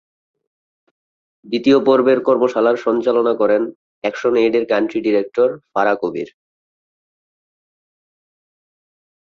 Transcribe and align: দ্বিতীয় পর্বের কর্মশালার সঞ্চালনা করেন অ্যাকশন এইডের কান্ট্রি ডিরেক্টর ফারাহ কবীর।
দ্বিতীয় 1.45 1.77
পর্বের 1.87 2.19
কর্মশালার 2.27 2.77
সঞ্চালনা 2.77 3.33
করেন 3.35 3.61
অ্যাকশন 4.03 4.33
এইডের 4.35 4.65
কান্ট্রি 4.71 4.99
ডিরেক্টর 5.05 5.49
ফারাহ 5.73 5.95
কবীর। 6.01 6.29